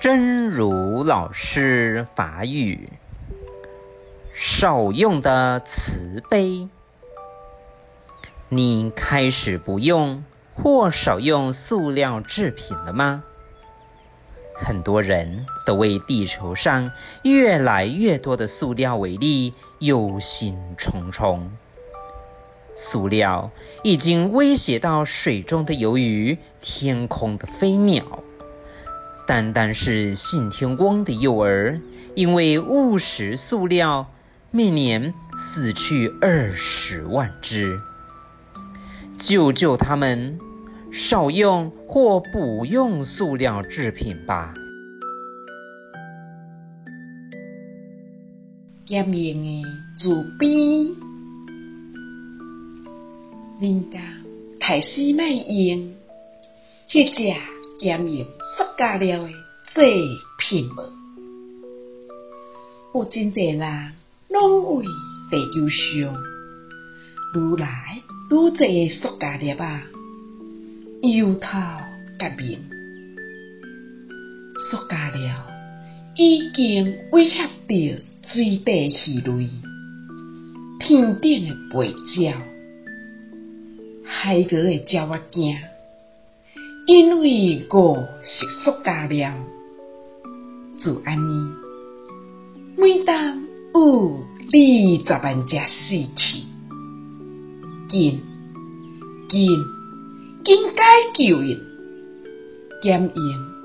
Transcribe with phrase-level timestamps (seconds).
[0.00, 2.88] 真如老师法语，
[4.32, 6.68] 少用的慈悲。
[8.48, 10.22] 你开始不用
[10.54, 13.24] 或少用塑料制品了吗？
[14.54, 16.92] 很多人都为地球上
[17.24, 21.48] 越来越多的塑料为例，忧心忡忡。
[22.76, 23.50] 塑料
[23.82, 28.22] 已经威胁到水中的鱿鱼、天空的飞鸟。
[29.28, 31.82] 单单是信天翁的幼儿，
[32.14, 34.10] 因为误食塑料，
[34.50, 37.78] 每年死去二十万只。
[39.18, 40.38] 救救他们，
[40.92, 44.54] 少用或不用塑料制品吧。
[48.86, 49.62] 减盐的
[49.94, 50.46] 慈悲，
[53.60, 54.00] 人家
[54.58, 55.92] 开始卖用，
[56.86, 57.57] 去吃。
[57.78, 59.80] 减用塑胶料的制
[60.36, 60.82] 品无？
[62.92, 63.92] 有真侪人
[64.28, 64.84] 拢为
[65.30, 66.16] 地球上
[67.36, 69.82] 愈来愈侪塑胶粒仔
[71.02, 71.48] 忧头
[72.18, 72.58] 革命。
[74.72, 75.46] 塑胶料
[76.16, 79.48] 已经威胁到水底鱼类、
[80.80, 82.36] 天顶的白鸟、
[84.04, 85.77] 海阁的鸟仔囝。
[86.90, 89.34] 因为我是塑胶料，
[90.82, 91.52] 就安尼，
[92.78, 93.42] 每当
[93.74, 96.38] 有二十万只死去，
[97.90, 98.22] 紧
[99.28, 99.50] 紧
[100.42, 101.58] 紧解救因，
[102.80, 103.14] 减用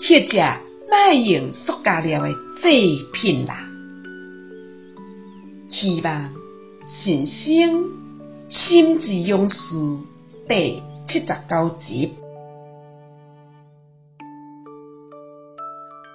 [0.00, 0.38] 迄只
[0.90, 3.64] 卖用塑胶料的制品啦。
[5.68, 6.32] 希望
[6.88, 7.92] 新生
[8.48, 9.56] 心之勇士
[10.48, 12.10] 第七十九集。